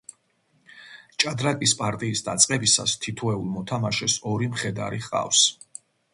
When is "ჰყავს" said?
5.07-5.47